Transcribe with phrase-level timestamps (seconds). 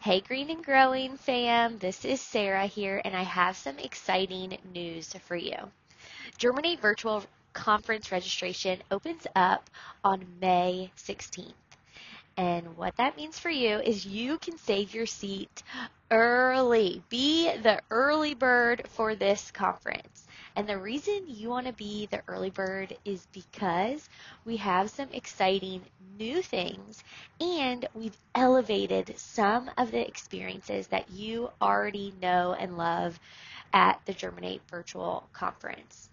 [0.00, 5.12] Hey, Green and Growing fam, this is Sarah here, and I have some exciting news
[5.24, 5.56] for you.
[6.38, 9.68] Germinate Virtual Conference registration opens up
[10.04, 11.54] on May 16th.
[12.36, 15.62] And what that means for you is you can save your seat
[16.10, 17.02] early.
[17.08, 20.25] Be the early bird for this conference.
[20.56, 24.08] And the reason you want to be the early bird is because
[24.46, 25.82] we have some exciting
[26.18, 27.04] new things
[27.38, 33.20] and we've elevated some of the experiences that you already know and love
[33.74, 36.08] at the Germinate Virtual Conference.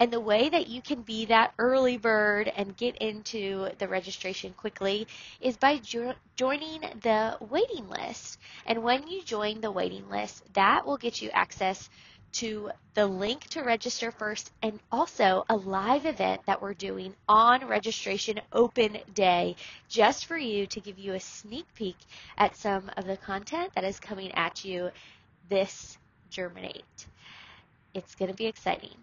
[0.00, 4.52] And the way that you can be that early bird and get into the registration
[4.52, 5.06] quickly
[5.40, 8.38] is by jo- joining the waiting list.
[8.66, 11.88] And when you join the waiting list, that will get you access
[12.32, 17.66] to the link to register first and also a live event that we're doing on
[17.66, 19.56] registration open day
[19.88, 21.96] just for you to give you a sneak peek
[22.36, 24.90] at some of the content that is coming at you
[25.48, 25.96] this
[26.30, 27.06] Germinate.
[27.94, 28.94] It's going to be exciting.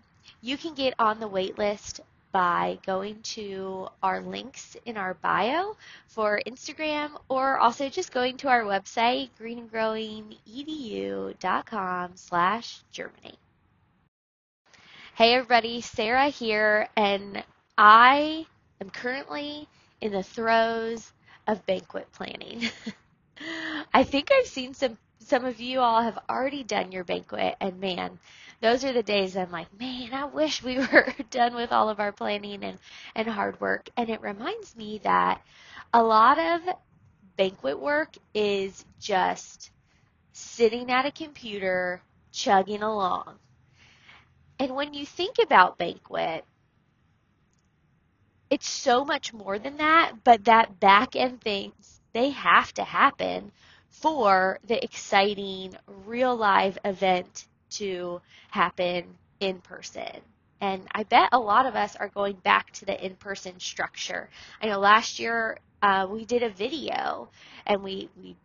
[0.41, 2.01] You can get on the wait list
[2.35, 8.49] by going to our links in our bio for Instagram or also just going to
[8.49, 13.37] our website, greenandgrowingedu.com slash germinate.
[15.13, 17.41] Hey everybody, Sarah here, and
[17.77, 18.45] I
[18.81, 19.69] am currently
[20.01, 21.13] in the throes
[21.47, 22.69] of banquet planning.
[23.93, 27.79] I think I've seen some some of you all have already done your banquet and
[27.79, 28.19] man,
[28.65, 31.99] those are the days I'm like, man, I wish we were done with all of
[31.99, 32.79] our planning and,
[33.13, 33.91] and hard work.
[33.95, 35.39] And it reminds me that
[35.93, 36.75] a lot of
[37.37, 39.69] banquet work is just
[40.31, 43.35] sitting at a computer, chugging along.
[44.57, 46.43] And when you think about banquet,
[48.49, 53.51] it's so much more than that, but that back end things, they have to happen
[53.89, 55.75] for the exciting
[56.07, 57.45] real live event
[57.79, 59.05] to happen
[59.39, 60.21] in person.
[60.61, 64.29] And I bet a lot of us are going back to the in person structure.
[64.61, 67.29] I know last year uh, we did a video
[67.65, 68.35] and we, we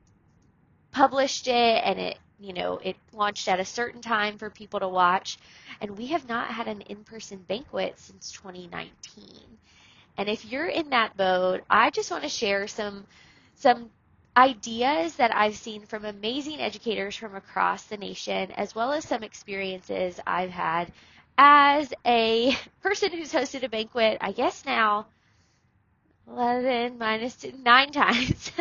[0.92, 4.88] published it and it you know it launched at a certain time for people to
[4.88, 5.38] watch
[5.80, 8.90] and we have not had an in-person banquet since 2019
[10.16, 13.04] and if you're in that boat i just want to share some
[13.54, 13.90] some
[14.36, 19.22] ideas that I've seen from amazing educators from across the nation, as well as some
[19.22, 20.92] experiences I've had
[21.38, 25.06] as a person who's hosted a banquet, I guess now
[26.30, 28.52] 11 minus 2, 9 times.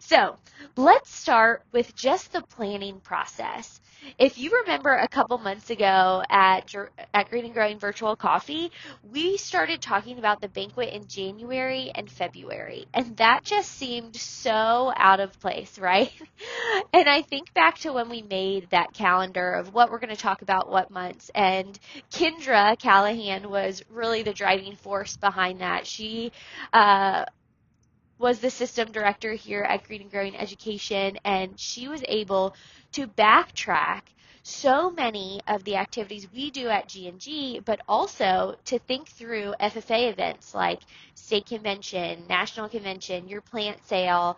[0.00, 0.36] so
[0.76, 3.80] let's start with just the planning process.
[4.18, 6.72] If you remember a couple months ago at,
[7.12, 8.70] at Green and Growing Virtual Coffee,
[9.12, 14.92] we started talking about the banquet in January and February, and that just seemed so
[14.96, 16.12] out of place, right?
[16.92, 20.16] and I think back to when we made that calendar of what we're going to
[20.16, 21.78] talk about what months, and
[22.12, 25.86] Kendra Callahan was really the driving force behind that.
[25.86, 26.32] She
[26.72, 27.24] uh, Uh,
[28.18, 32.56] was the system director here at Green and Growing Education, and she was able
[32.90, 34.00] to backtrack
[34.42, 40.10] so many of the activities we do at G&G, but also to think through FFA
[40.10, 40.80] events like
[41.14, 44.36] state convention, national convention, your plant sale,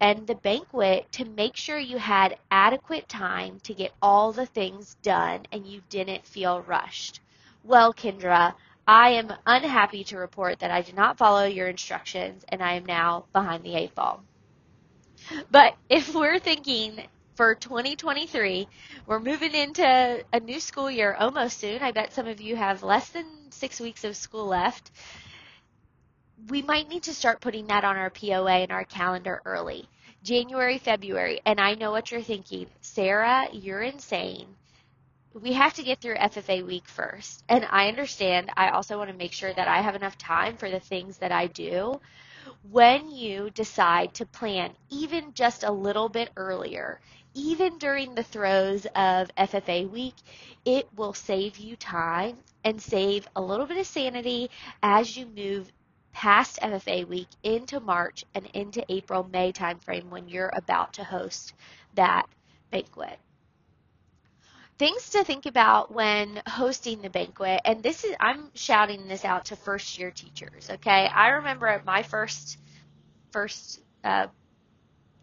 [0.00, 4.96] and the banquet to make sure you had adequate time to get all the things
[5.02, 7.20] done and you didn't feel rushed.
[7.62, 8.54] Well, Kendra,
[8.86, 12.86] I am unhappy to report that I did not follow your instructions and I am
[12.86, 14.22] now behind the eight ball.
[15.50, 17.02] But if we're thinking
[17.34, 18.68] for 2023.
[19.06, 21.82] We're moving into a new school year almost soon.
[21.82, 24.90] I bet some of you have less than six weeks of school left.
[26.48, 29.88] We might need to start putting that on our POA and our calendar early.
[30.22, 31.40] January, February.
[31.46, 32.66] And I know what you're thinking.
[32.80, 34.46] Sarah, you're insane.
[35.34, 37.42] We have to get through FFA week first.
[37.48, 38.50] And I understand.
[38.56, 41.32] I also want to make sure that I have enough time for the things that
[41.32, 42.00] I do
[42.70, 47.00] when you decide to plan even just a little bit earlier,
[47.34, 50.14] even during the throes of FFA week,
[50.64, 54.50] it will save you time and save a little bit of sanity
[54.82, 55.72] as you move
[56.12, 61.54] past FFA week into March and into April, May timeframe when you're about to host
[61.94, 62.26] that
[62.70, 63.18] banquet.
[64.78, 69.46] Things to think about when hosting the banquet, and this is, I'm shouting this out
[69.46, 71.06] to first year teachers, okay?
[71.06, 72.58] I remember at my first,
[73.30, 74.26] first, uh,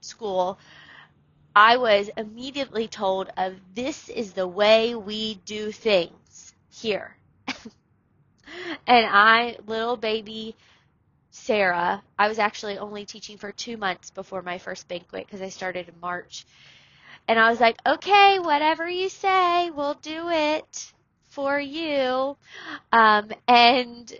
[0.01, 0.59] school,
[1.55, 7.15] I was immediately told of this is the way we do things here.
[8.87, 10.55] and I, little baby
[11.31, 15.49] Sarah, I was actually only teaching for two months before my first banquet because I
[15.49, 16.45] started in March.
[17.29, 20.91] And I was like, okay, whatever you say, we'll do it
[21.29, 22.35] for you.
[22.91, 24.11] Um, and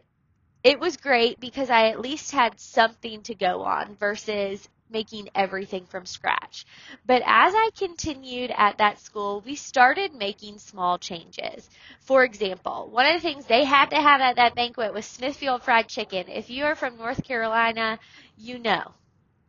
[0.64, 5.88] it was great because I at least had something to go on versus making everything
[5.88, 6.68] from scratch.
[7.08, 11.68] But as I continued at that school, we started making small changes.
[12.02, 15.64] For example, one of the things they had to have at that banquet was Smithfield
[15.64, 16.26] fried chicken.
[16.28, 17.98] If you are from North Carolina,
[18.38, 18.92] you know.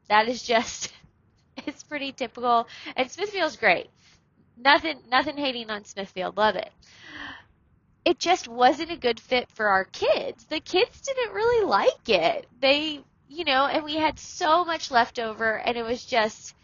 [0.09, 0.91] That is just
[1.71, 3.89] it's pretty typical and Smithfield's great.
[4.57, 6.71] Nothing nothing hating on Smithfield, love it.
[8.05, 10.45] It just wasn't a good fit for our kids.
[10.45, 12.47] The kids didn't really like it.
[12.61, 16.55] They you know, and we had so much left over and it was just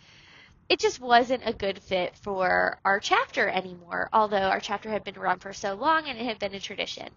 [0.68, 5.16] it just wasn't a good fit for our chapter anymore, although our chapter had been
[5.16, 7.08] around for so long and it had been a tradition.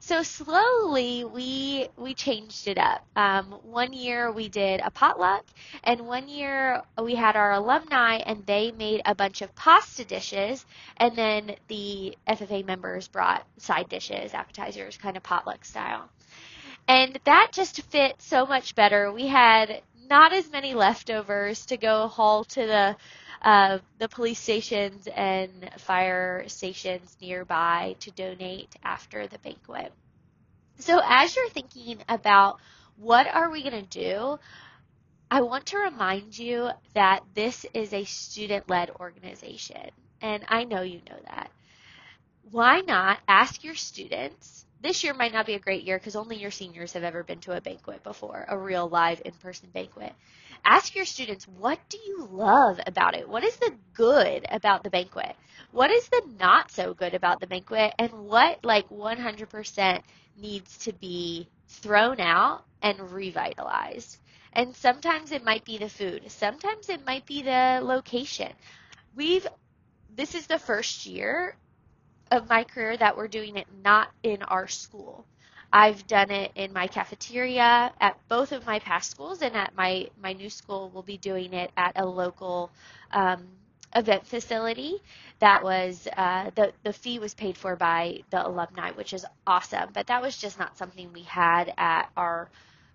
[0.00, 3.06] So slowly we we changed it up.
[3.14, 5.44] Um, one year we did a potluck,
[5.82, 10.64] and one year we had our alumni and they made a bunch of pasta dishes,
[10.96, 16.08] and then the FFA members brought side dishes, appetizers, kind of potluck style.
[16.86, 19.10] And that just fit so much better.
[19.10, 22.96] We had not as many leftovers to go haul to the
[23.42, 29.92] uh, the police stations and fire stations nearby to donate after the banquet.
[30.78, 32.58] So as you're thinking about
[32.96, 34.38] what are we going to do,
[35.30, 39.90] I want to remind you that this is a student-led organization,
[40.22, 41.50] and I know you know that.
[42.50, 46.36] Why not ask your students this year might not be a great year because only
[46.36, 50.12] your seniors have ever been to a banquet before, a real live in-person banquet.
[50.64, 53.28] Ask your students, what do you love about it?
[53.28, 55.36] What is the good about the banquet?
[55.72, 57.94] What is the not so good about the banquet?
[57.98, 60.02] And what, like 100%,
[60.36, 64.18] needs to be thrown out and revitalized?
[64.52, 66.30] And sometimes it might be the food.
[66.30, 68.52] Sometimes it might be the location.
[69.16, 69.46] We've,
[70.14, 71.56] this is the first year
[72.30, 75.26] of my career that we're doing it not in our school.
[75.72, 80.08] I've done it in my cafeteria at both of my past schools, and at my,
[80.20, 82.70] my new school, we'll be doing it at a local
[83.12, 83.46] um,
[83.94, 85.02] event facility.
[85.40, 89.90] That was uh, the the fee was paid for by the alumni, which is awesome.
[89.92, 92.50] But that was just not something we had at our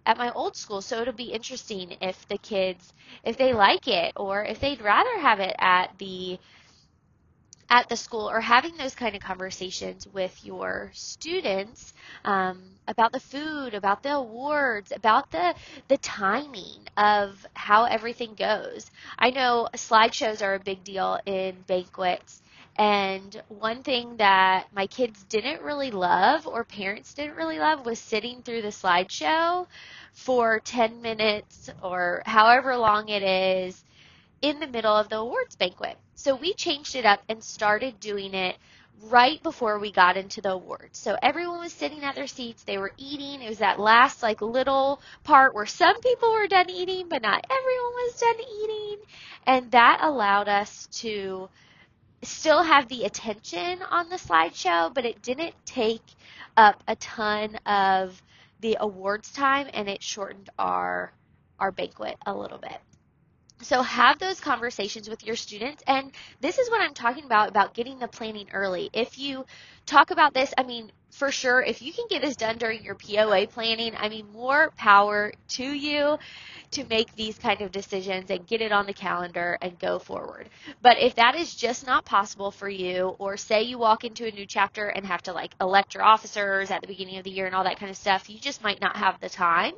[0.05, 0.81] at my old school.
[0.81, 2.93] So it'll be interesting if the kids
[3.23, 6.39] if they like it or if they'd rather have it at the
[7.69, 11.94] at the school or having those kind of conversations with your students
[12.25, 15.54] um, about the food, about the awards, about the
[15.88, 18.89] the timing of how everything goes.
[19.18, 22.42] I know slideshows are a big deal in banquets.
[22.77, 28.00] And one thing that my kids didn't really love or parents didn't really love was
[28.00, 29.68] sitting through the slideshow
[30.13, 33.83] for 10 minutes or however long it is
[34.41, 35.97] in the middle of the awards banquet.
[36.15, 38.57] So we changed it up and started doing it
[39.03, 40.97] right before we got into the awards.
[40.97, 43.41] So everyone was sitting at their seats, they were eating.
[43.41, 47.45] It was that last like little part where some people were done eating, but not
[47.50, 48.97] everyone was done eating.
[49.45, 51.50] And that allowed us to
[52.24, 56.03] still have the attention on the slideshow, but it didn't take
[56.57, 58.21] up a ton of
[58.59, 61.13] the awards time and it shortened our
[61.59, 62.77] our banquet a little bit.
[63.61, 65.83] So have those conversations with your students.
[65.85, 68.89] And this is what I'm talking about, about getting the planning early.
[68.93, 69.45] If you
[69.86, 72.95] talk about this, I mean, for sure, if you can get this done during your
[72.95, 76.17] POA planning, I mean, more power to you
[76.72, 80.50] to make these kind of decisions and get it on the calendar and go forward.
[80.81, 84.31] But if that is just not possible for you, or say you walk into a
[84.31, 87.48] new chapter and have to like elect your officers at the beginning of the year
[87.48, 89.74] and all that kind of stuff, you just might not have the time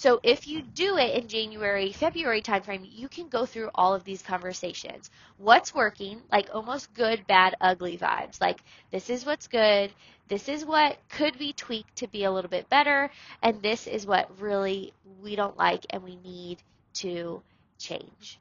[0.00, 4.02] so if you do it in January, February timeframe, you can go through all of
[4.02, 5.10] these conversations.
[5.36, 8.40] What's working, like almost good, bad, ugly vibes.
[8.40, 9.92] Like this is what's good,
[10.26, 13.10] this is what could be tweaked to be a little bit better,
[13.42, 16.62] and this is what really we don't like and we need
[16.94, 17.42] to
[17.76, 18.40] change.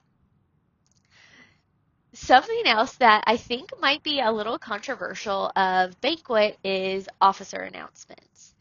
[2.14, 8.56] Something else that I think might be a little controversial of banquet is officer announcements.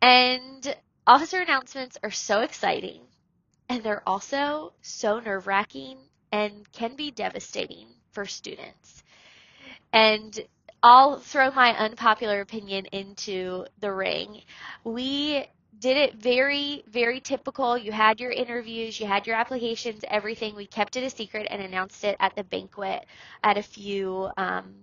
[0.00, 0.76] And
[1.08, 3.00] Officer announcements are so exciting
[3.70, 5.96] and they're also so nerve wracking
[6.32, 9.02] and can be devastating for students.
[9.90, 10.38] And
[10.82, 14.42] I'll throw my unpopular opinion into the ring.
[14.84, 15.46] We
[15.78, 17.78] did it very, very typical.
[17.78, 20.54] You had your interviews, you had your applications, everything.
[20.54, 23.06] We kept it a secret and announced it at the banquet
[23.42, 24.74] at a few um,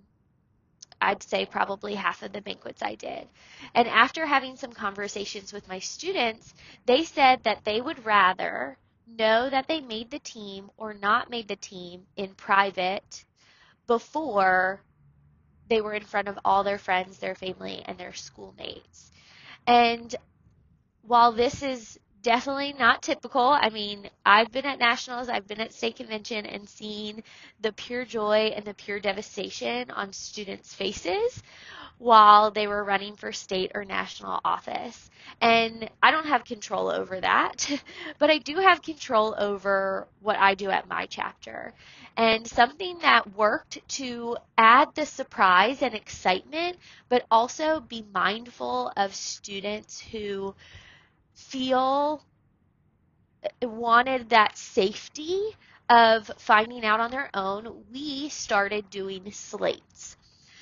[1.02, 3.28] I'd say probably half of the banquets I did.
[3.74, 6.54] And after having some conversations with my students,
[6.86, 11.48] they said that they would rather know that they made the team or not made
[11.48, 13.26] the team in private
[13.88, 14.82] before
[15.68, 19.12] they were in front of all their friends, their family, and their schoolmates.
[19.68, 20.14] And
[21.02, 23.50] while this is definitely not typical.
[23.50, 27.22] I mean, I've been at nationals, I've been at state convention and seen
[27.62, 31.44] the pure joy and the pure devastation on students' faces
[32.00, 35.12] while they were running for state or national office.
[35.40, 37.70] And I don't have control over that,
[38.18, 41.74] but I do have control over what I do at my chapter.
[42.18, 46.78] And something that worked to add the surprise and excitement,
[47.08, 50.56] but also be mindful of students who
[51.36, 52.24] feel
[53.44, 55.56] uh, wanted that safety
[55.90, 60.18] of finding out on their own, we started doing slates.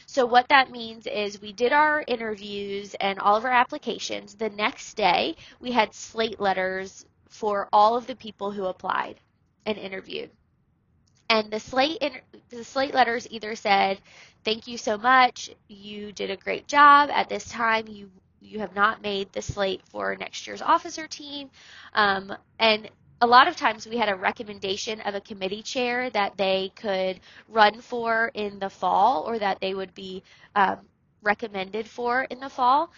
[0.05, 4.35] So what that means is we did our interviews and all of our applications.
[4.35, 9.19] The next day, we had slate letters for all of the people who applied
[9.65, 10.29] and interviewed.
[11.29, 12.03] And the slate
[12.49, 13.99] the slate letters either said,
[14.43, 15.49] "Thank you so much.
[15.67, 17.09] You did a great job.
[17.09, 18.11] At this time, you
[18.43, 21.49] you have not made the slate for next year's officer team.
[21.93, 22.89] Um, and
[23.21, 27.19] a lot of times we had a recommendation of a committee chair that they could
[27.47, 30.23] run for in the fall or that they would be
[30.55, 30.79] um,
[31.21, 32.91] recommended for in the fall.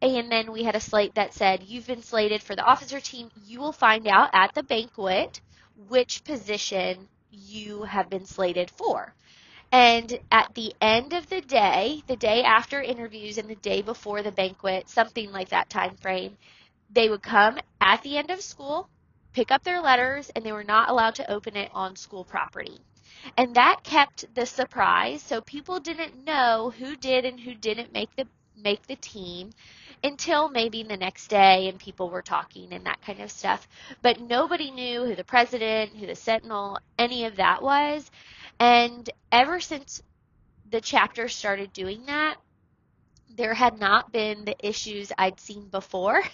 [0.00, 3.30] And then we had a slate that said, You've been slated for the officer team.
[3.44, 5.40] You will find out at the banquet
[5.88, 9.12] which position you have been slated for.
[9.72, 14.22] And at the end of the day, the day after interviews and the day before
[14.22, 16.38] the banquet, something like that time frame,
[16.90, 18.88] they would come at the end of school,
[19.34, 22.78] pick up their letters, and they were not allowed to open it on school property.
[23.36, 28.14] And that kept the surprise, so people didn't know who did and who didn't make
[28.16, 29.50] the make the team
[30.02, 33.68] until maybe the next day and people were talking and that kind of stuff.
[34.02, 38.10] But nobody knew who the president, who the sentinel, any of that was.
[38.60, 40.02] And ever since
[40.70, 42.36] the chapter started doing that,
[43.36, 46.22] there had not been the issues I'd seen before.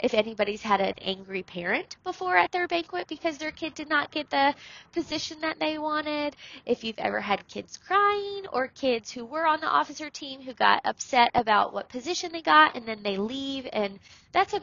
[0.00, 4.10] If anybody's had an angry parent before at their banquet because their kid did not
[4.10, 4.54] get the
[4.92, 6.34] position that they wanted,
[6.64, 10.54] if you've ever had kids crying or kids who were on the officer team who
[10.54, 13.98] got upset about what position they got and then they leave and
[14.32, 14.62] that's a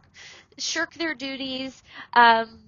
[0.57, 1.83] shirk their duties.
[2.13, 2.59] Um,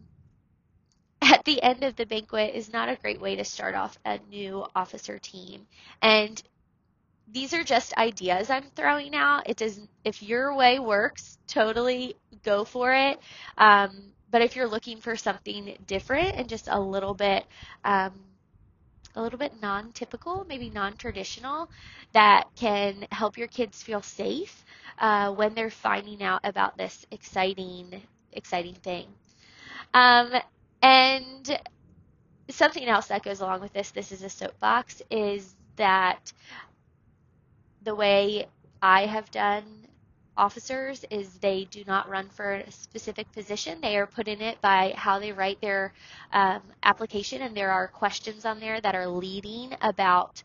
[1.22, 4.20] at the end of the banquet is not a great way to start off a
[4.30, 5.68] new officer team.
[6.02, 6.42] And
[7.32, 9.50] these are just ideas I'm throwing out.
[9.50, 13.20] It does if your way works, totally go for it.
[13.58, 17.46] Um, but if you're looking for something different and just a little bit
[17.84, 18.14] um,
[19.16, 21.70] a little bit non-typical, maybe non-traditional,
[22.14, 24.64] that can help your kids feel safe
[25.00, 29.08] uh, when they're finding out about this exciting, exciting thing.
[29.94, 30.32] Um,
[30.82, 31.60] and
[32.50, 36.32] something else that goes along with this, this is a soapbox, is that
[37.84, 38.48] the way
[38.82, 39.64] I have done
[40.36, 43.82] officers is they do not run for a specific position.
[43.82, 45.94] They are put in it by how they write their
[46.32, 50.44] um, application, and there are questions on there that are leading about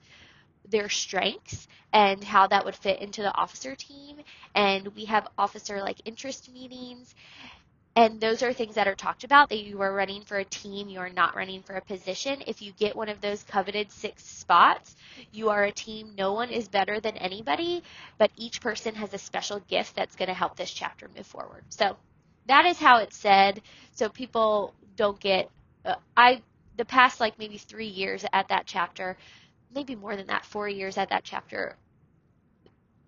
[0.69, 4.17] their strengths and how that would fit into the officer team.
[4.55, 7.15] And we have officer like interest meetings
[7.95, 10.89] and those are things that are talked about that you are running for a team,
[10.89, 12.43] you are not running for a position.
[12.47, 14.97] If you get one of those coveted six spots,
[15.31, 16.15] you are a team.
[16.17, 17.83] No one is better than anybody,
[18.19, 21.65] but each person has a special gift that's going to help this chapter move forward.
[21.69, 21.97] So
[22.47, 23.61] that is how it's said.
[23.93, 25.51] So people don't get,
[25.85, 26.41] uh, I,
[26.79, 29.19] the past like maybe three years at that chapter,
[29.75, 31.77] maybe more than that, four years at that chapter,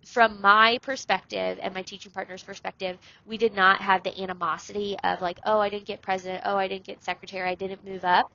[0.07, 5.21] from my perspective and my teaching partner's perspective, we did not have the animosity of
[5.21, 8.33] like, oh, I didn't get president, oh, I didn't get secretary, I didn't move up.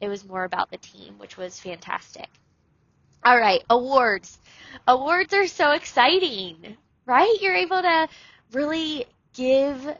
[0.00, 2.28] It was more about the team, which was fantastic.
[3.24, 4.40] All right, awards.
[4.88, 6.76] Awards are so exciting,
[7.06, 7.32] right?
[7.40, 8.08] You're able to
[8.52, 9.96] really give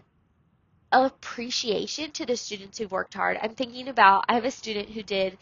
[0.91, 3.39] appreciation to the students who worked hard.
[3.41, 5.39] I'm thinking about, I have a student who did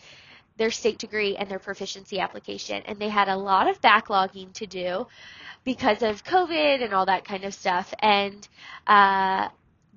[0.61, 4.67] their state degree and their proficiency application, and they had a lot of backlogging to
[4.67, 5.07] do
[5.65, 7.95] because of COVID and all that kind of stuff.
[7.99, 8.47] And
[8.87, 9.49] uh,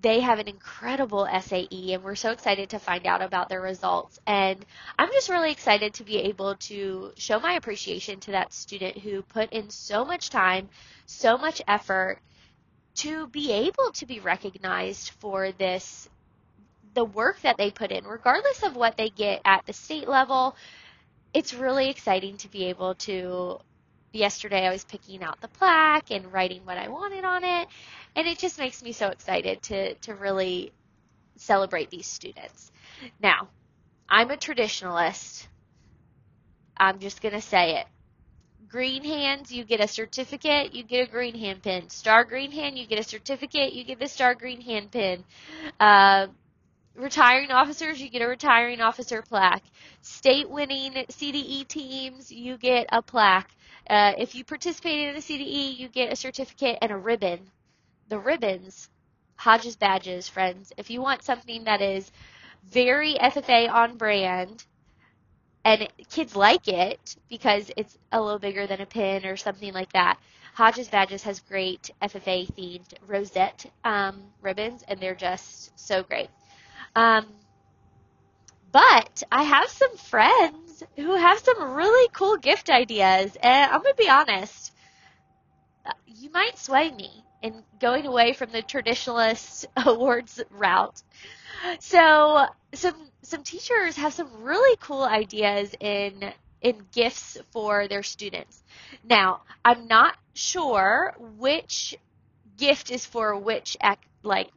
[0.02, 4.22] they have an incredible SAE, and we're so excited to find out about their results.
[4.26, 4.66] And
[4.98, 9.22] I'm just really excited to be able to show my appreciation to that student who
[9.22, 10.70] put in so much time,
[11.06, 12.20] so much effort
[12.96, 16.08] to be able to be recognized for this
[16.94, 20.56] the work that they put in regardless of what they get at the state level
[21.34, 23.60] it's really exciting to be able to
[24.14, 27.68] yesterday I was picking out the plaque and writing what I wanted on it,
[28.16, 30.72] and it just makes me so excited to to really
[31.36, 32.72] celebrate these students.
[33.22, 33.50] Now,
[34.08, 35.48] I'm a traditionalist.
[36.78, 37.88] I'm just going to say it.
[38.70, 41.90] Green hands, you get a certificate, you get a green hand pin.
[41.90, 45.24] Star green hand, you get a certificate, you get the star green hand pin.
[45.80, 46.28] Uh,
[46.96, 49.64] retiring officers, you get a retiring officer plaque.
[50.02, 53.52] State winning CDE teams, you get a plaque.
[53.90, 57.40] Uh, if you participated in the CDE, you get a certificate and a ribbon.
[58.10, 58.90] The ribbons,
[59.36, 60.72] Hodges badges, friends.
[60.78, 62.12] If you want something that is
[62.64, 64.66] very FFA on brand,
[65.66, 69.92] and kids like it because it's a little bigger than a pin or something like
[69.94, 70.20] that.
[70.54, 76.30] Hodges Badges has great FFA themed rosette um, ribbons, and they're just so great.
[76.96, 77.26] Um,
[78.72, 83.94] but I have some friends who have some really cool gift ideas, and I'm to
[83.98, 84.72] be honest,
[86.08, 91.02] you might sway me in going away from the traditionalist awards route.
[91.80, 98.64] So, some some teachers have some really cool ideas in in gifts for their students.
[99.04, 101.96] Now, I'm not sure which
[102.58, 104.50] gift is for which act, like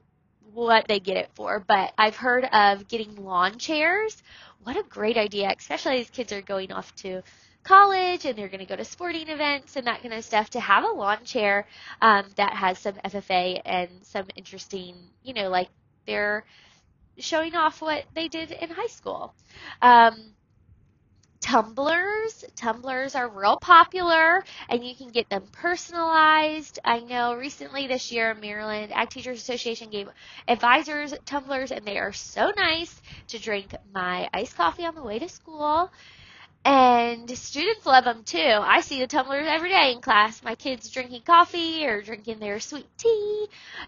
[0.56, 4.22] what they get it for, but I've heard of getting lawn chairs.
[4.62, 7.22] What a great idea, especially as kids are going off to
[7.62, 10.60] college and they're going to go to sporting events and that kind of stuff to
[10.60, 11.66] have a lawn chair
[12.00, 15.68] um, that has some FFA and some interesting, you know, like
[16.06, 16.44] they're
[17.18, 19.34] showing off what they did in high school.
[19.82, 20.35] Um,
[21.46, 22.44] tumblers.
[22.56, 26.80] Tumblers are real popular and you can get them personalized.
[26.84, 30.08] I know recently this year Maryland Ag Teachers Association gave
[30.48, 35.20] advisors tumblers and they are so nice to drink my iced coffee on the way
[35.20, 35.88] to school.
[36.66, 38.40] And students love them too.
[38.40, 40.42] I see the tumblers every day in class.
[40.42, 43.46] My kids drinking coffee or drinking their sweet tea,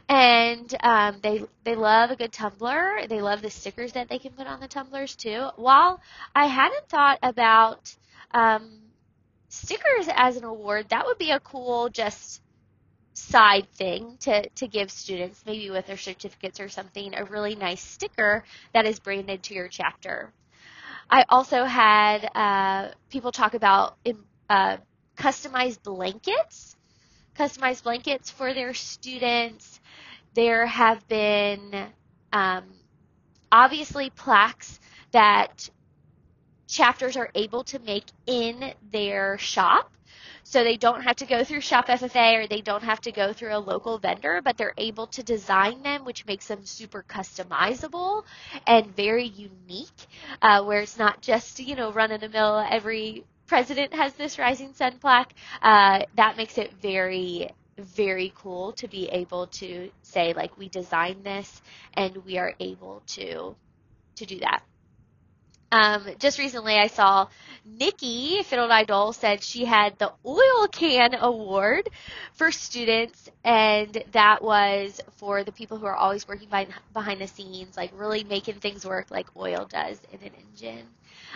[0.08, 3.00] and um, they they love a good tumbler.
[3.08, 5.48] They love the stickers that they can put on the tumblers too.
[5.56, 6.00] While
[6.36, 7.92] I hadn't thought about
[8.30, 8.78] um,
[9.48, 12.42] stickers as an award, that would be a cool just
[13.12, 17.82] side thing to, to give students, maybe with their certificates or something, a really nice
[17.82, 20.32] sticker that is branded to your chapter.
[21.10, 23.96] I also had uh, people talk about
[24.50, 24.76] uh,
[25.16, 26.76] customized blankets,
[27.36, 29.80] customized blankets for their students.
[30.34, 31.88] There have been
[32.32, 32.64] um,
[33.50, 34.80] obviously plaques
[35.12, 35.70] that
[36.66, 39.90] chapters are able to make in their shop.
[40.50, 43.34] So they don't have to go through Shop FFA or they don't have to go
[43.34, 48.22] through a local vendor, but they're able to design them, which makes them super customizable
[48.66, 50.06] and very unique,
[50.40, 54.38] uh, where it's not just, you know, run of the mill, every president has this
[54.38, 55.34] Rising Sun plaque.
[55.60, 61.22] Uh, that makes it very very cool to be able to say like we designed
[61.24, 61.62] this
[61.94, 63.54] and we are able to
[64.16, 64.62] to do that.
[65.70, 67.28] Um, just recently, I saw
[67.64, 71.90] Nikki Fiddle said she had the Oil Can Award
[72.32, 77.26] for students, and that was for the people who are always working behind, behind the
[77.26, 80.86] scenes, like really making things work like oil does in an engine.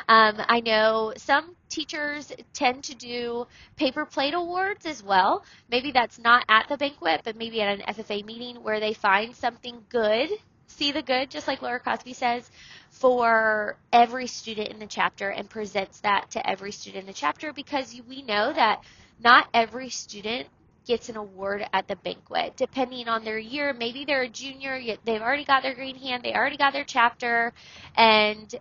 [0.08, 5.44] Um, I know some teachers tend to do paper plate awards as well.
[5.70, 9.36] Maybe that's not at the banquet, but maybe at an FFA meeting where they find
[9.36, 10.30] something good
[10.72, 12.50] see the good, just like Laura Cosby says,
[12.92, 17.52] for every student in the chapter and presents that to every student in the chapter
[17.52, 18.82] because we know that
[19.22, 20.46] not every student
[20.86, 22.56] gets an award at the banquet.
[22.56, 26.34] Depending on their year maybe they're a junior they've already got their green hand they
[26.34, 27.52] already got their chapter
[27.96, 28.54] and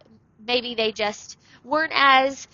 [0.47, 2.47] maybe they just weren't as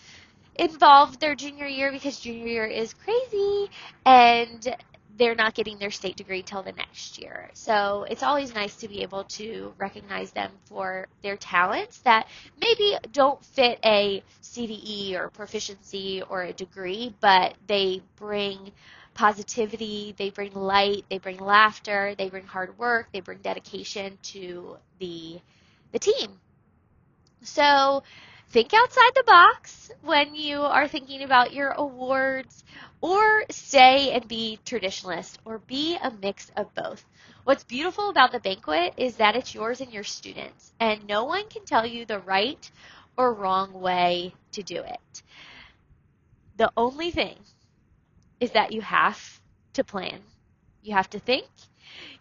[0.55, 3.69] involved their junior year because junior year is crazy.
[4.05, 4.75] And
[5.17, 7.49] they're not getting their state degree till the next year.
[7.53, 12.27] So it's always nice to be able to recognize them for their talents that
[12.61, 18.71] maybe don't fit a CDE or proficiency or a degree, but they bring
[19.13, 24.77] positivity, they bring light, they bring laughter, they bring hard work, they bring dedication to
[24.99, 25.39] the
[25.91, 26.39] the team.
[27.41, 28.03] So
[28.49, 32.63] think outside the box when you are thinking about your awards
[33.01, 37.05] or stay and be traditionalist or be a mix of both.
[37.43, 41.47] What's beautiful about the banquet is that it's yours and your students and no one
[41.49, 42.69] can tell you the right
[43.17, 45.23] or wrong way to do it.
[46.57, 47.37] The only thing
[48.39, 49.41] is that you have
[49.73, 50.21] to plan.
[50.87, 51.47] You have to think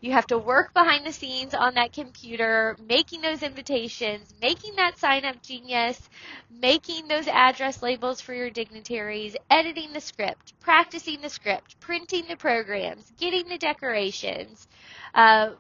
[0.01, 4.99] You have to work behind the scenes on that computer, making those invitations, making that
[4.99, 6.09] sign up genius,
[6.51, 12.37] making those address labels for your dignitaries, editing the script, practicing the script, printing the
[12.37, 14.69] programs, getting the decorations,
[15.15, 15.53] uh,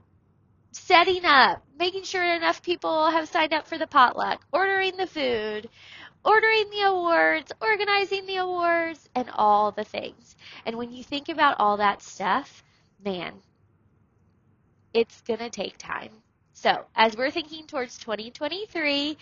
[0.72, 5.68] setting up, making sure enough people have signed up for the potluck, ordering the food,
[6.24, 10.36] ordering the awards, organizing the awards, and all the things.
[10.66, 12.64] And when you think about all that stuff,
[13.04, 13.42] man,
[14.92, 16.10] it's going to take time.
[16.52, 19.18] So, as we're thinking towards 2023,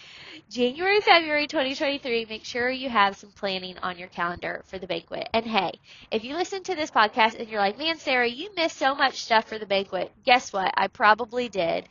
[0.49, 5.29] January, February 2023, make sure you have some planning on your calendar for the banquet.
[5.35, 5.73] And hey,
[6.13, 9.23] if you listen to this podcast and you're like, man, Sarah, you missed so much
[9.25, 10.73] stuff for the banquet, guess what?
[10.77, 11.89] I probably did.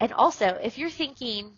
[0.00, 1.52] And also, if you're thinking,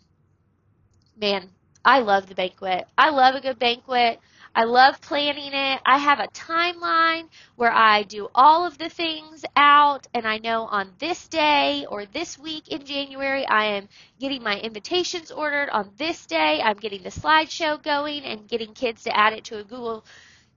[1.15, 1.49] man,
[1.85, 2.87] I love the banquet.
[2.97, 4.19] I love a good banquet.
[4.53, 5.81] I love planning it.
[5.85, 10.65] I have a timeline where I do all of the things out and I know
[10.65, 13.87] on this day or this week in January I am
[14.19, 16.61] getting my invitations ordered on this day.
[16.61, 20.03] I'm getting the slideshow going and getting kids to add it to a Google,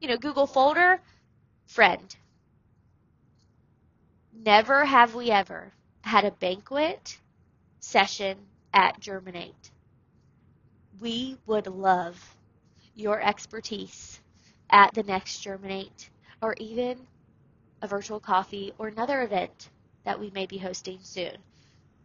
[0.01, 1.01] you know, Google folder.
[1.67, 2.17] Friend,
[4.33, 7.17] never have we ever had a banquet
[7.79, 8.39] session
[8.73, 9.71] at Germinate.
[11.01, 12.35] We would love
[12.95, 14.21] your expertise
[14.71, 16.99] at the next Germinate or even
[17.83, 19.71] a virtual coffee or another event
[20.05, 21.37] that we may be hosting soon.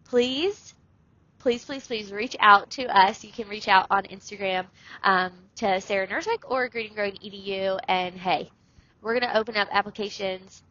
[0.06, 0.74] Please,
[1.40, 3.24] please, please, please reach out to us.
[3.24, 4.66] You can reach out on Instagram
[5.04, 7.80] um, to Sarah Nerswick or Green Growing EDU.
[7.88, 8.50] And hey,
[9.02, 10.64] we're going to open up applications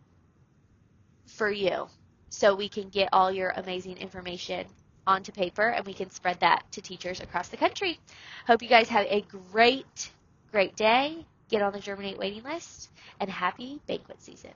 [1.26, 1.86] for you
[2.30, 4.66] so we can get all your amazing information
[5.08, 7.98] onto paper and we can spread that to teachers across the country.
[8.46, 10.10] Hope you guys have a great,
[10.52, 11.24] great day.
[11.48, 14.52] Get on the Germinate waiting list and happy banquet season.